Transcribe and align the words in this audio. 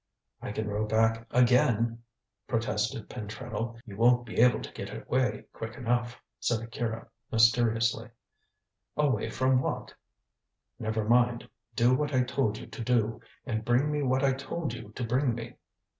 "I 0.41 0.51
can 0.51 0.67
row 0.67 0.87
back 0.87 1.27
again," 1.29 2.01
protested 2.47 3.07
Pentreddle. 3.07 3.77
"You 3.85 3.97
won't 3.97 4.25
be 4.25 4.37
able 4.39 4.59
to 4.59 4.71
get 4.73 4.89
away 4.91 5.43
quick 5.53 5.75
enough," 5.75 6.19
said 6.39 6.59
Akira 6.61 7.07
mysteriously. 7.31 8.09
"Away 8.97 9.29
from 9.29 9.61
what?" 9.61 9.93
"Never 10.79 11.05
mind. 11.07 11.47
Do 11.75 11.93
what 11.93 12.15
I 12.15 12.23
told 12.23 12.57
you 12.57 12.65
to 12.65 12.83
do, 12.83 13.21
and 13.45 13.63
bring 13.63 13.91
me 13.91 14.01
what 14.01 14.23
I 14.25 14.33
told 14.33 14.73
you 14.73 14.91
to 14.95 15.03
bring 15.03 15.35
me. 15.35 15.53